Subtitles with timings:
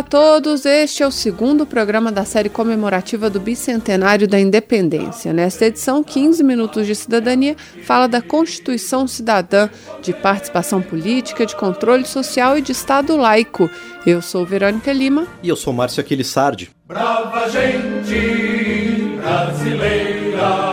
[0.00, 5.30] Olá a todos, este é o segundo programa da série comemorativa do bicentenário da independência.
[5.30, 7.54] Nesta edição, 15 Minutos de Cidadania
[7.84, 9.68] fala da Constituição Cidadã,
[10.00, 13.68] de participação política, de controle social e de Estado laico.
[14.06, 15.26] Eu sou Verônica Lima.
[15.42, 16.70] E eu sou Márcio Aquilissardi.
[16.88, 20.69] Brava gente brasileira,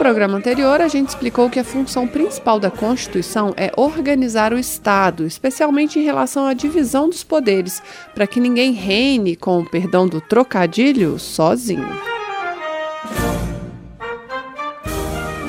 [0.00, 5.26] programa anterior, a gente explicou que a função principal da Constituição é organizar o Estado,
[5.26, 7.82] especialmente em relação à divisão dos poderes,
[8.14, 11.86] para que ninguém reine, com o perdão do trocadilho, sozinho.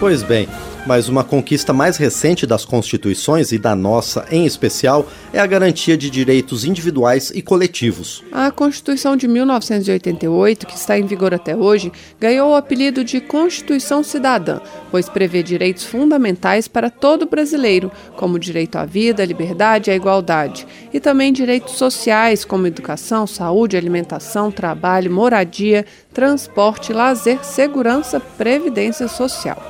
[0.01, 0.49] Pois bem,
[0.85, 5.95] mas uma conquista mais recente das constituições e da nossa em especial é a garantia
[5.95, 8.23] de direitos individuais e coletivos.
[8.31, 14.03] A Constituição de 1988, que está em vigor até hoje, ganhou o apelido de Constituição
[14.03, 19.89] Cidadã, pois prevê direitos fundamentais para todo brasileiro, como o direito à vida, à liberdade
[19.89, 27.43] e à igualdade, e também direitos sociais, como educação, saúde, alimentação, trabalho, moradia, transporte, lazer,
[27.43, 29.61] segurança, previdência social.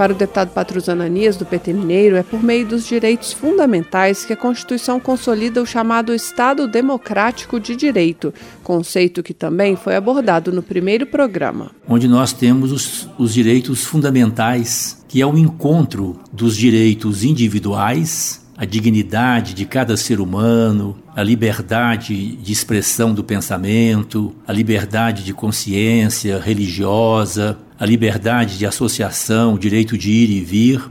[0.00, 4.32] Para o deputado Patrus Ananias, do PT Mineiro, é por meio dos direitos fundamentais que
[4.32, 8.32] a Constituição consolida o chamado Estado Democrático de Direito,
[8.64, 11.72] conceito que também foi abordado no primeiro programa.
[11.86, 18.66] Onde nós temos os, os direitos fundamentais, que é o encontro dos direitos individuais a
[18.66, 26.38] dignidade de cada ser humano, a liberdade de expressão do pensamento, a liberdade de consciência
[26.38, 30.82] religiosa, a liberdade de associação, o direito de ir e vir,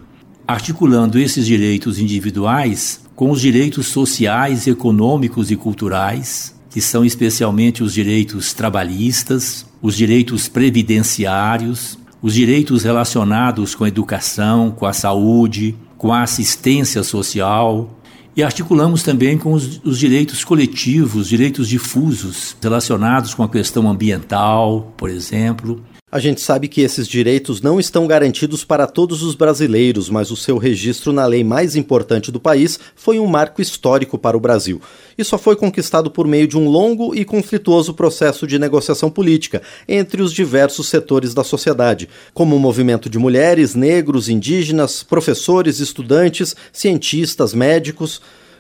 [0.48, 7.94] articulando esses direitos individuais com os direitos sociais, econômicos e culturais, que são especialmente os
[7.94, 16.12] direitos trabalhistas, os direitos previdenciários, os direitos relacionados com a educação, com a saúde, com
[16.12, 18.00] a assistência social,
[18.36, 24.94] e articulamos também com os, os, direitos coletivos, direitos difusos relacionados com a questão ambiental,
[24.98, 30.10] por exemplo, a gente sabe que esses direitos não estão garantidos para todos os brasileiros,
[30.10, 34.36] mas o seu registro na lei mais importante do país foi um marco histórico para
[34.36, 34.82] o Brasil.
[35.18, 39.62] E só foi conquistado por meio de um longo e conflituoso processo de negociação política
[39.88, 46.56] entre os diversos setores da sociedade, como o movimento de mulheres, negros, indígenas, professores, estudantes,
[46.74, 48.20] cientistas, médicos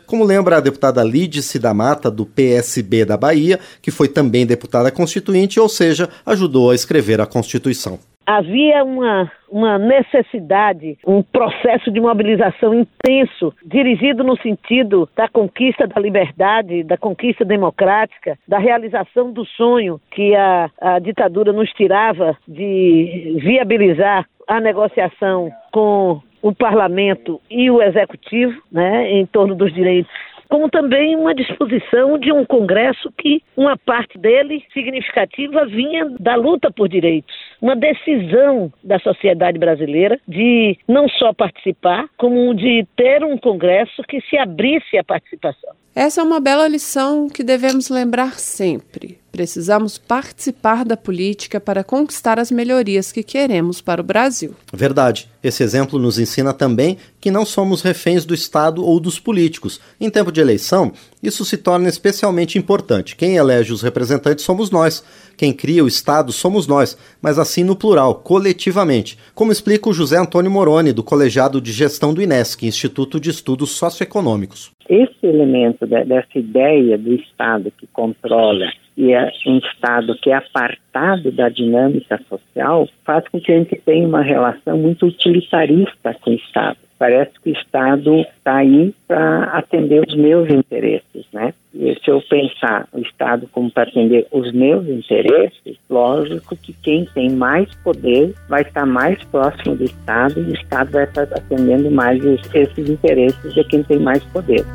[0.09, 4.91] como lembra a deputada Lídice da Mata, do PSB da Bahia, que foi também deputada
[4.91, 7.99] constituinte, ou seja, ajudou a escrever a Constituição.
[8.25, 15.99] Havia uma, uma necessidade, um processo de mobilização intenso, dirigido no sentido da conquista da
[15.99, 23.37] liberdade, da conquista democrática, da realização do sonho que a, a ditadura nos tirava de
[23.43, 30.11] viabilizar a negociação com o parlamento e o executivo, né, em torno dos direitos
[30.49, 36.71] como também uma disposição de um Congresso que uma parte dele significativa vinha da luta
[36.71, 43.37] por direitos, uma decisão da sociedade brasileira de não só participar, como de ter um
[43.37, 45.75] Congresso que se abrisse à participação.
[45.95, 49.19] Essa é uma bela lição que devemos lembrar sempre.
[49.31, 54.53] Precisamos participar da política para conquistar as melhorias que queremos para o Brasil.
[54.73, 55.29] Verdade.
[55.41, 59.79] Esse exemplo nos ensina também que não somos reféns do Estado ou dos políticos.
[59.99, 60.91] Em tempo de eleição,
[61.23, 63.15] isso se torna especialmente importante.
[63.15, 65.03] Quem elege os representantes somos nós.
[65.37, 69.17] Quem cria o Estado somos nós, mas assim no plural, coletivamente.
[69.33, 73.71] Como explica o José Antônio Moroni, do Colegiado de Gestão do INESC, Instituto de Estudos
[73.71, 80.29] Socioeconômicos esse elemento de, dessa ideia do Estado que controla e é um Estado que
[80.29, 86.13] é apartado da dinâmica social faz com que a gente tenha uma relação muito utilitarista
[86.19, 86.77] com o Estado.
[86.97, 91.53] Parece que o Estado está aí para atender os meus interesses, né?
[91.73, 97.05] E se eu pensar o Estado como para atender os meus interesses, lógico que quem
[97.05, 101.89] tem mais poder vai estar mais próximo do Estado e o Estado vai estar atendendo
[101.89, 104.65] mais esses interesses de quem tem mais poder.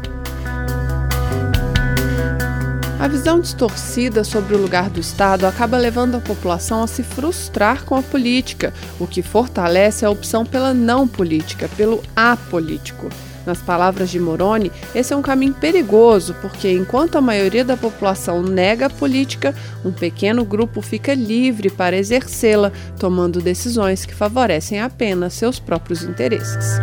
[3.05, 7.85] A visão distorcida sobre o lugar do Estado acaba levando a população a se frustrar
[7.85, 13.11] com a política, o que fortalece a opção pela não política, pelo apolítico.
[13.45, 18.43] Nas palavras de Moroni, esse é um caminho perigoso, porque enquanto a maioria da população
[18.43, 19.55] nega a política,
[19.85, 26.81] um pequeno grupo fica livre para exercê-la, tomando decisões que favorecem apenas seus próprios interesses.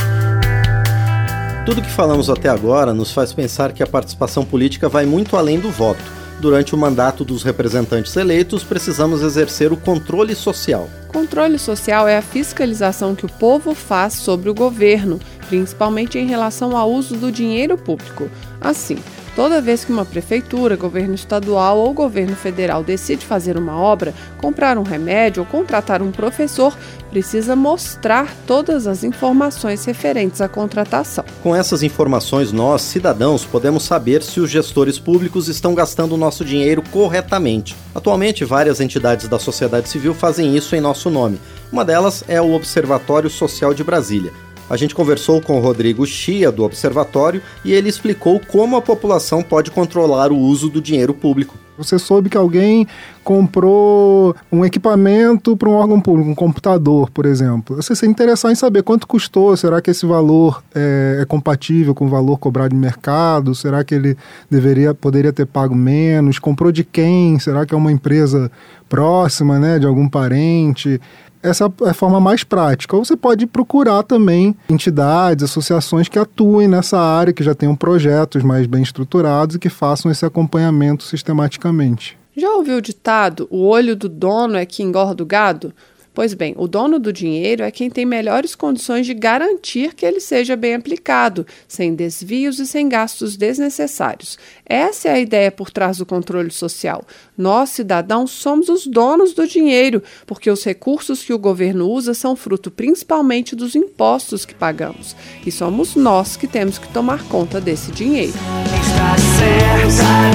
[1.63, 5.59] Tudo que falamos até agora nos faz pensar que a participação política vai muito além
[5.59, 6.01] do voto.
[6.39, 10.89] Durante o mandato dos representantes eleitos, precisamos exercer o controle social.
[11.07, 15.19] Controle social é a fiscalização que o povo faz sobre o governo,
[15.49, 18.27] principalmente em relação ao uso do dinheiro público.
[18.59, 18.97] Assim,
[19.35, 24.77] Toda vez que uma prefeitura, governo estadual ou governo federal decide fazer uma obra, comprar
[24.77, 26.77] um remédio ou contratar um professor,
[27.09, 31.23] precisa mostrar todas as informações referentes à contratação.
[31.41, 36.43] Com essas informações, nós, cidadãos, podemos saber se os gestores públicos estão gastando o nosso
[36.43, 37.75] dinheiro corretamente.
[37.95, 41.39] Atualmente, várias entidades da sociedade civil fazem isso em nosso nome.
[41.71, 44.33] Uma delas é o Observatório Social de Brasília.
[44.71, 49.43] A gente conversou com o Rodrigo Chia, do Observatório, e ele explicou como a população
[49.43, 51.57] pode controlar o uso do dinheiro público.
[51.77, 52.87] Você soube que alguém
[53.21, 57.75] comprou um equipamento para um órgão público, um computador, por exemplo.
[57.75, 62.05] Você se interessar em saber quanto custou, será que esse valor é, é, compatível com
[62.05, 63.53] o valor cobrado de mercado?
[63.53, 64.15] Será que ele
[64.49, 66.39] deveria, poderia ter pago menos?
[66.39, 67.37] Comprou de quem?
[67.39, 68.49] Será que é uma empresa
[68.87, 71.01] próxima, né, de algum parente?
[71.43, 72.95] Essa é a forma mais prática.
[72.95, 78.43] Ou você pode procurar também entidades, associações que atuem nessa área, que já tenham projetos
[78.43, 82.17] mais bem estruturados e que façam esse acompanhamento sistematicamente.
[82.35, 85.73] Já ouviu o ditado: o olho do dono é que engorda o gado?
[86.13, 90.19] Pois bem, o dono do dinheiro é quem tem melhores condições de garantir que ele
[90.19, 94.37] seja bem aplicado, sem desvios e sem gastos desnecessários.
[94.65, 97.05] Essa é a ideia por trás do controle social.
[97.37, 102.35] Nós, cidadãos, somos os donos do dinheiro, porque os recursos que o governo usa são
[102.35, 105.15] fruto principalmente dos impostos que pagamos.
[105.45, 108.33] E somos nós que temos que tomar conta desse dinheiro.
[108.65, 110.30] Está certa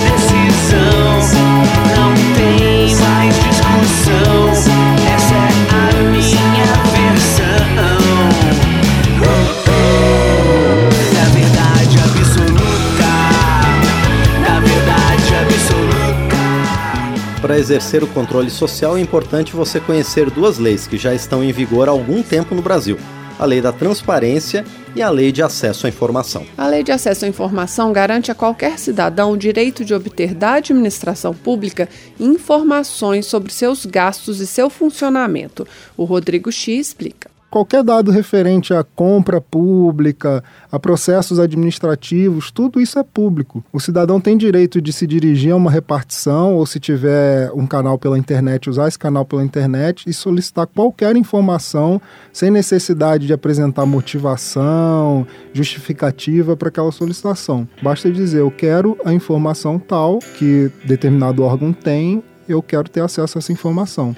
[17.56, 21.50] Para exercer o controle social é importante você conhecer duas leis que já estão em
[21.53, 22.99] vigor há algum tempo no Brasil:
[23.38, 24.62] a Lei da Transparência
[24.94, 26.44] e a Lei de Acesso à Informação.
[26.55, 30.53] A Lei de Acesso à Informação garante a qualquer cidadão o direito de obter da
[30.56, 31.88] administração pública
[32.20, 35.67] informações sobre seus gastos e seu funcionamento.
[35.97, 42.98] O Rodrigo X explica qualquer dado referente à compra pública, a processos administrativos, tudo isso
[42.98, 43.64] é público.
[43.72, 47.98] O cidadão tem direito de se dirigir a uma repartição ou, se tiver um canal
[47.98, 52.00] pela internet, usar esse canal pela internet e solicitar qualquer informação
[52.32, 57.66] sem necessidade de apresentar motivação, justificativa para aquela solicitação.
[57.82, 63.38] Basta dizer: eu quero a informação tal que determinado órgão tem, eu quero ter acesso
[63.38, 64.14] a essa informação.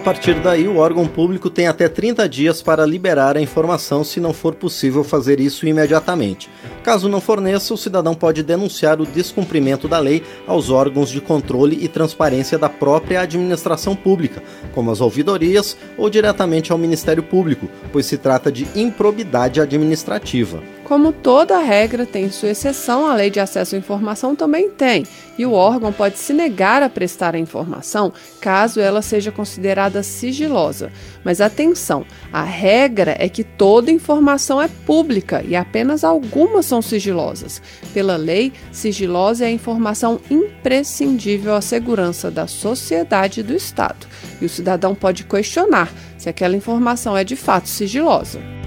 [0.00, 4.18] A partir daí, o órgão público tem até 30 dias para liberar a informação se
[4.18, 6.48] não for possível fazer isso imediatamente.
[6.82, 11.78] Caso não forneça, o cidadão pode denunciar o descumprimento da lei aos órgãos de controle
[11.84, 14.42] e transparência da própria administração pública,
[14.72, 20.62] como as ouvidorias ou diretamente ao Ministério Público, pois se trata de improbidade administrativa.
[20.90, 25.06] Como toda regra tem sua exceção, a lei de acesso à informação também tem,
[25.38, 30.90] e o órgão pode se negar a prestar a informação caso ela seja considerada sigilosa.
[31.22, 37.62] Mas atenção, a regra é que toda informação é pública e apenas algumas são sigilosas.
[37.94, 44.08] Pela lei, sigilosa é a informação imprescindível à segurança da sociedade e do Estado,
[44.40, 48.59] e o cidadão pode questionar se aquela informação é de fato sigilosa.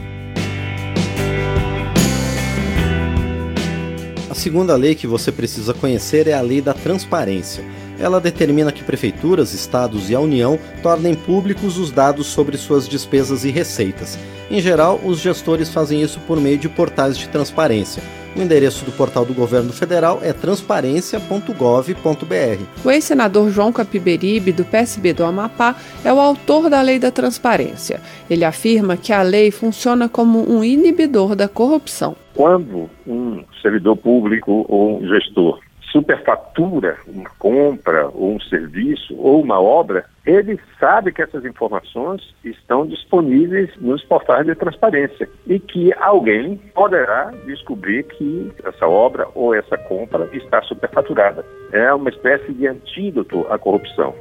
[4.43, 7.63] Segunda lei que você precisa conhecer é a Lei da Transparência.
[7.97, 13.45] Ela determina que prefeituras, estados e a União tornem públicos os dados sobre suas despesas
[13.45, 14.19] e receitas.
[14.49, 18.01] Em geral, os gestores fazem isso por meio de portais de transparência.
[18.35, 22.63] O endereço do portal do governo federal é transparência.gov.br.
[22.83, 28.01] O ex-senador João Capiberibe, do PSB do Amapá, é o autor da Lei da Transparência.
[28.27, 32.15] Ele afirma que a lei funciona como um inibidor da corrupção.
[32.33, 35.59] Quando um servidor público ou um gestor
[35.93, 42.85] superfatura uma compra ou um serviço ou uma obra, ele sabe que essas informações estão
[42.85, 49.77] disponíveis nos portais de transparência e que alguém poderá descobrir que essa obra ou essa
[49.77, 51.45] compra está superfaturada.
[51.71, 54.15] É uma espécie de antídoto à corrupção.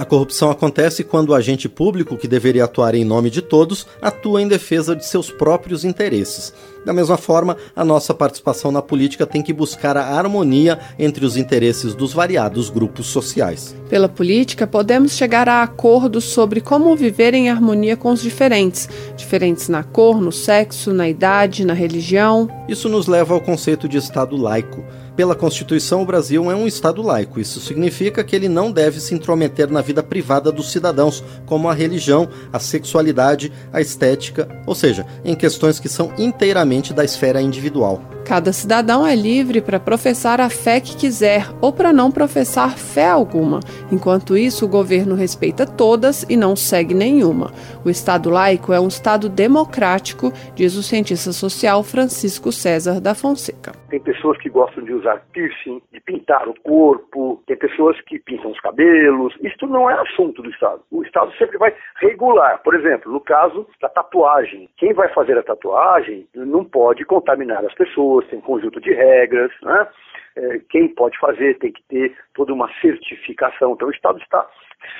[0.00, 4.40] A corrupção acontece quando o agente público, que deveria atuar em nome de todos, atua
[4.40, 6.54] em defesa de seus próprios interesses.
[6.86, 11.36] Da mesma forma, a nossa participação na política tem que buscar a harmonia entre os
[11.36, 13.76] interesses dos variados grupos sociais.
[13.90, 18.88] Pela política, podemos chegar a acordos sobre como viver em harmonia com os diferentes,
[19.18, 22.48] diferentes na cor, no sexo, na idade, na religião.
[22.66, 24.82] Isso nos leva ao conceito de Estado laico.
[25.20, 27.38] Pela Constituição, o Brasil é um Estado laico.
[27.38, 31.74] Isso significa que ele não deve se intrometer na vida privada dos cidadãos, como a
[31.74, 38.02] religião, a sexualidade, a estética, ou seja, em questões que são inteiramente da esfera individual.
[38.30, 43.08] Cada cidadão é livre para professar a fé que quiser ou para não professar fé
[43.08, 43.58] alguma.
[43.90, 47.50] Enquanto isso, o governo respeita todas e não segue nenhuma.
[47.84, 53.72] O Estado laico é um Estado democrático, diz o cientista social Francisco César da Fonseca.
[53.88, 58.52] Tem pessoas que gostam de usar piercing, de pintar o corpo, tem pessoas que pintam
[58.52, 59.34] os cabelos.
[59.42, 60.82] Isso não é assunto do Estado.
[60.92, 62.62] O Estado sempre vai regular.
[62.62, 67.74] Por exemplo, no caso da tatuagem, quem vai fazer a tatuagem não pode contaminar as
[67.74, 69.88] pessoas tem um conjunto de regras, né?
[70.36, 73.72] É, quem pode fazer tem que ter toda uma certificação.
[73.72, 74.48] Então o Estado está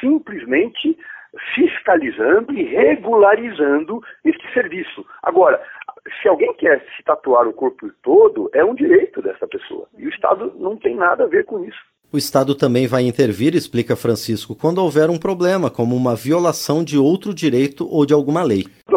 [0.01, 0.97] simplesmente
[1.55, 5.07] fiscalizando e regularizando este serviço.
[5.23, 5.63] Agora,
[6.21, 9.87] se alguém quer se tatuar o corpo todo, é um direito dessa pessoa.
[9.97, 11.79] E o Estado não tem nada a ver com isso.
[12.13, 16.99] O Estado também vai intervir, explica Francisco, quando houver um problema, como uma violação de
[16.99, 18.65] outro direito ou de alguma lei.
[18.89, 18.91] A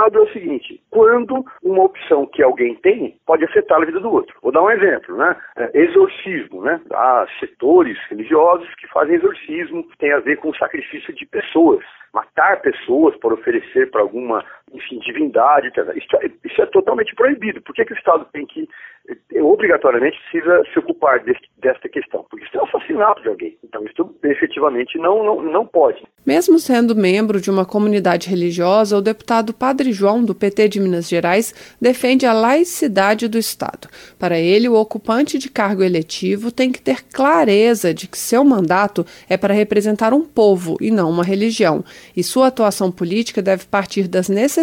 [0.00, 3.84] questão do Estado é o seguinte: quando uma opção que alguém tem pode afetar a
[3.84, 4.34] vida do outro.
[4.42, 5.36] Vou dar um exemplo, né?
[5.56, 6.80] É, exorcismo, né?
[6.92, 11.84] Há setores religiosos que fazem exorcismo, que tem a ver com o sacrifício de pessoas
[12.12, 17.60] matar pessoas por oferecer para alguma, enfim, divindade, isso é, isso é, totalmente proibido.
[17.62, 18.68] Por que, que o Estado tem que,
[19.08, 22.24] eh, obrigatoriamente, precisa se ocupar deste, desta questão?
[22.30, 23.58] Porque isso é assassinato de alguém.
[23.64, 26.02] Então, isso efetivamente não, não, não pode.
[26.24, 31.08] Mesmo sendo membro de uma comunidade religiosa, o deputado Padre João, do PT de Minas
[31.08, 33.88] Gerais, defende a laicidade do Estado.
[34.18, 39.04] Para ele, o ocupante de cargo eletivo tem que ter clareza de que seu mandato
[39.28, 41.84] é para representar um povo e não uma religião,
[42.16, 44.59] e sua atuação política deve partir das necessidades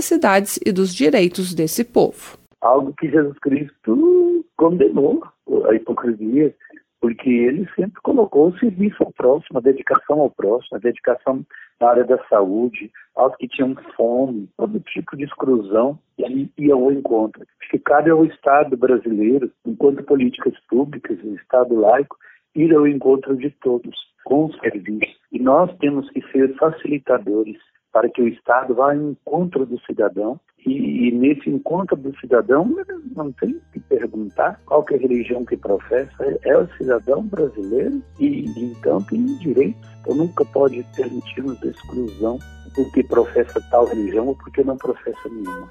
[0.65, 2.37] e dos direitos desse povo.
[2.61, 5.23] Algo que Jesus Cristo condenou
[5.69, 6.53] a hipocrisia
[6.99, 11.45] porque ele sempre colocou o serviço ao próximo, a dedicação ao próximo, a dedicação
[11.79, 16.73] na área da saúde, aos que tinham fome, todo tipo de exclusão, e ele ia
[16.73, 17.45] ao encontro.
[17.69, 22.17] Que cabe ao Estado brasileiro, enquanto políticas públicas, o Estado laico,
[22.55, 25.15] ir ao encontro de todos, com serviço.
[25.31, 27.57] E nós temos que ser facilitadores
[27.91, 32.69] para que o Estado vá ao encontro do cidadão e, e, nesse encontro do cidadão
[33.15, 37.23] não tem que perguntar qual que é a religião que professa, é, é o cidadão
[37.23, 39.89] brasileiro e então tem direitos.
[40.01, 42.37] Então nunca pode permitirmos exclusão
[42.75, 45.67] porque professa tal religião ou porque não professa nenhuma.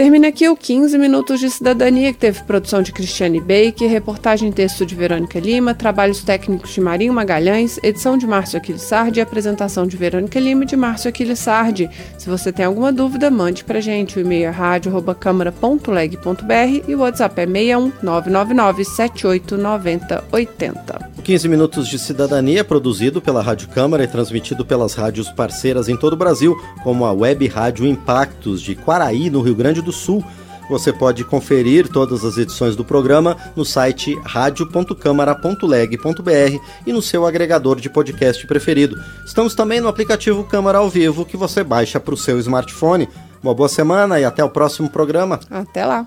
[0.00, 4.52] Termina aqui o 15 Minutos de Cidadania, que teve produção de Cristiane Baker, reportagem e
[4.52, 9.22] texto de Verônica Lima, trabalhos técnicos de Marinho Magalhães, edição de Márcio Aquiles Sardi e
[9.22, 11.90] apresentação de Verônica Lima e de Márcio Aquiles Sardi.
[12.16, 14.16] Se você tem alguma dúvida, mande pra gente.
[14.16, 21.09] O e-mail é rádio.câmara.leg.br e o WhatsApp é 61 999 789080.
[21.20, 25.86] O 15 Minutos de Cidadania é produzido pela Rádio Câmara e transmitido pelas rádios parceiras
[25.86, 29.90] em todo o Brasil, como a Web Rádio Impactos de Quaraí, no Rio Grande do
[29.90, 30.24] do Sul.
[30.70, 37.78] Você pode conferir todas as edições do programa no site radio.câmara.leg.br e no seu agregador
[37.78, 38.98] de podcast preferido.
[39.26, 43.06] Estamos também no aplicativo Câmara ao Vivo que você baixa para o seu smartphone.
[43.42, 45.38] Uma boa semana e até o próximo programa.
[45.50, 46.06] Até lá.